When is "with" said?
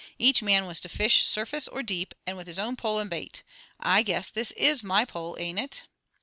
2.35-2.47